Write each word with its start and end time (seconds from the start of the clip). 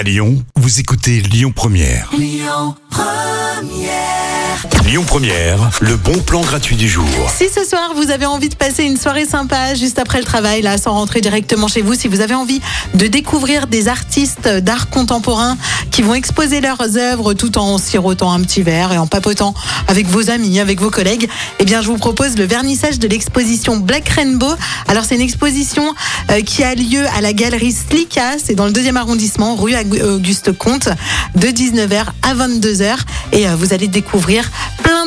À 0.00 0.02
Lyon, 0.02 0.42
vous 0.56 0.80
écoutez 0.80 1.20
Lyon 1.20 1.52
Première. 1.54 2.08
Lyon 2.16 2.74
Première. 5.06 5.70
le 5.82 5.96
bon 5.96 6.18
plan 6.22 6.40
gratuit 6.40 6.74
du 6.74 6.88
jour. 6.88 7.04
Si 7.28 7.50
ce 7.50 7.64
soir 7.64 7.92
vous 7.94 8.10
avez 8.10 8.24
envie 8.24 8.48
de 8.48 8.54
passer 8.54 8.84
une 8.84 8.96
soirée 8.96 9.26
sympa 9.26 9.74
juste 9.74 9.98
après 9.98 10.18
le 10.18 10.24
travail, 10.24 10.62
là, 10.62 10.78
sans 10.78 10.92
rentrer 10.92 11.20
directement 11.20 11.68
chez 11.68 11.82
vous, 11.82 11.94
si 11.94 12.08
vous 12.08 12.20
avez 12.22 12.34
envie 12.34 12.62
de 12.94 13.06
découvrir 13.08 13.66
des 13.66 13.88
artistes 13.88 14.48
d'art 14.48 14.88
contemporain 14.88 15.58
qui 15.90 16.02
vont 16.02 16.14
exposer 16.14 16.60
leurs 16.60 16.96
œuvres 16.96 17.34
tout 17.34 17.58
en 17.58 17.78
sirotant 17.78 18.32
un 18.32 18.40
petit 18.40 18.62
verre 18.62 18.92
et 18.92 18.98
en 18.98 19.06
papotant 19.06 19.54
avec 19.88 20.06
vos 20.06 20.30
amis, 20.30 20.60
avec 20.60 20.80
vos 20.80 20.90
collègues, 20.90 21.28
eh 21.58 21.64
bien, 21.64 21.82
je 21.82 21.88
vous 21.88 21.96
propose 21.96 22.36
le 22.36 22.44
vernissage 22.44 22.98
de 22.98 23.08
l'exposition 23.08 23.76
Black 23.76 24.08
Rainbow. 24.08 24.52
Alors, 24.88 25.04
c'est 25.04 25.16
une 25.16 25.20
exposition 25.20 25.94
euh, 26.30 26.40
qui 26.42 26.62
a 26.62 26.74
lieu 26.74 27.04
à 27.16 27.20
la 27.20 27.32
galerie 27.32 27.72
Slika, 27.72 28.38
c'est 28.42 28.54
dans 28.54 28.66
le 28.66 28.72
deuxième 28.72 28.96
arrondissement, 28.96 29.56
rue 29.56 29.74
Auguste 30.02 30.52
Comte, 30.52 30.88
de 31.34 31.48
19h 31.48 32.04
à 32.22 32.34
22h. 32.34 32.96
Et 33.32 33.48
euh, 33.48 33.56
vous 33.56 33.72
allez 33.72 33.88
découvrir 33.88 34.50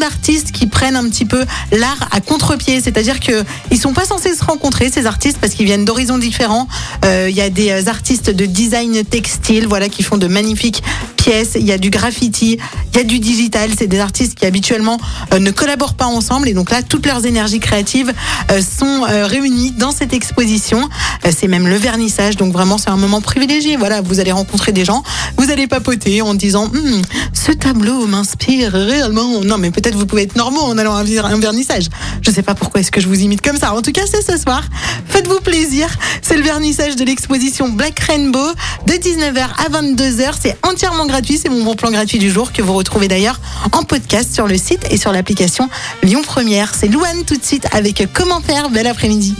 d'artistes 0.00 0.50
qui 0.50 0.66
prennent 0.66 0.96
un 0.96 1.08
petit 1.08 1.24
peu 1.24 1.44
l'art 1.70 2.08
à 2.10 2.20
contre-pied. 2.20 2.80
C'est-à-dire 2.80 3.20
que 3.20 3.44
ils 3.70 3.78
sont 3.78 3.92
pas 3.92 4.04
censés 4.04 4.34
se 4.34 4.44
rencontrer, 4.44 4.90
ces 4.90 5.06
artistes, 5.06 5.38
parce 5.40 5.54
qu'ils 5.54 5.66
viennent 5.66 5.84
d'horizons 5.84 6.18
différents. 6.18 6.66
Euh, 7.04 7.28
il 7.30 7.36
y 7.36 7.40
a 7.40 7.50
des 7.50 7.88
artistes 7.88 8.30
de 8.30 8.46
design 8.46 9.04
textile, 9.04 9.66
voilà, 9.68 9.88
qui 9.88 10.02
font 10.02 10.16
de 10.16 10.26
magnifiques 10.26 10.82
pièces. 11.16 11.52
Il 11.54 11.66
y 11.66 11.72
a 11.72 11.78
du 11.78 11.90
graffiti, 11.90 12.58
il 12.92 12.96
y 12.96 13.00
a 13.00 13.04
du 13.04 13.20
digital. 13.20 13.70
C'est 13.78 13.86
des 13.86 14.00
artistes 14.00 14.36
qui 14.36 14.46
habituellement 14.46 14.98
euh, 15.32 15.38
ne 15.38 15.50
collaborent 15.50 15.94
pas 15.94 16.06
ensemble. 16.06 16.48
Et 16.48 16.54
donc 16.54 16.70
là, 16.70 16.82
toutes 16.82 17.06
leurs 17.06 17.26
énergies 17.26 17.60
créatives 17.60 18.12
euh, 18.50 18.60
sont 18.60 19.02
réunies 19.02 19.72
dans 19.72 19.92
cette 19.92 20.12
exposition. 20.12 20.88
c'est 21.30 21.48
même 21.48 21.68
le 21.68 21.76
vernissage. 21.76 22.36
Donc 22.36 22.52
vraiment, 22.52 22.78
c'est 22.78 22.90
un 22.90 22.96
moment 22.96 23.20
privilégié. 23.20 23.76
Voilà, 23.76 24.00
vous 24.00 24.18
allez 24.20 24.32
rencontrer 24.32 24.72
des 24.72 24.84
gens, 24.84 25.02
vous 25.36 25.50
allez 25.50 25.66
papoter 25.66 26.22
en 26.22 26.34
disant, 26.34 26.64
hum, 26.64 27.02
ce 27.50 27.56
tableau 27.56 28.06
m'inspire 28.06 28.72
réellement. 28.72 29.40
Non, 29.42 29.58
mais 29.58 29.70
peut-être 29.70 29.96
vous 29.96 30.06
pouvez 30.06 30.22
être 30.22 30.36
normaux 30.36 30.60
en 30.60 30.78
allant 30.78 30.94
à 30.94 31.00
un 31.00 31.40
vernissage. 31.40 31.86
Je 32.22 32.30
sais 32.30 32.42
pas 32.42 32.54
pourquoi 32.54 32.80
est-ce 32.80 32.92
que 32.92 33.00
je 33.00 33.08
vous 33.08 33.20
imite 33.20 33.42
comme 33.42 33.56
ça. 33.56 33.74
En 33.74 33.82
tout 33.82 33.90
cas, 33.90 34.02
c'est 34.06 34.22
ce 34.22 34.38
soir. 34.38 34.62
Faites-vous 35.06 35.40
plaisir. 35.40 35.88
C'est 36.22 36.36
le 36.36 36.42
vernissage 36.42 36.94
de 36.96 37.04
l'exposition 37.04 37.68
Black 37.68 37.98
Rainbow 38.00 38.52
de 38.86 38.92
19h 38.92 39.48
à 39.58 39.68
22h. 39.68 40.34
C'est 40.40 40.56
entièrement 40.64 41.06
gratuit. 41.06 41.38
C'est 41.38 41.48
mon 41.48 41.64
bon 41.64 41.74
plan 41.74 41.90
gratuit 41.90 42.18
du 42.18 42.30
jour 42.30 42.52
que 42.52 42.62
vous 42.62 42.74
retrouvez 42.74 43.08
d'ailleurs 43.08 43.40
en 43.72 43.82
podcast 43.82 44.32
sur 44.32 44.46
le 44.46 44.56
site 44.56 44.86
et 44.90 44.96
sur 44.96 45.10
l'application 45.10 45.68
Lyon 46.02 46.22
Première. 46.22 46.74
C'est 46.74 46.88
Louane 46.88 47.24
tout 47.26 47.36
de 47.36 47.44
suite 47.44 47.66
avec 47.72 48.06
Comment 48.12 48.40
faire. 48.40 48.70
Bel 48.70 48.86
après-midi. 48.86 49.34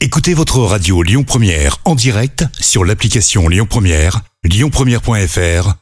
Écoutez 0.00 0.34
votre 0.34 0.58
radio 0.58 1.02
Lyon 1.02 1.22
Première 1.22 1.78
en 1.84 1.94
direct 1.94 2.44
sur 2.58 2.84
l'application 2.84 3.48
Lyon 3.48 3.66
Première, 3.68 4.22
lyonpremière.fr 4.42 5.81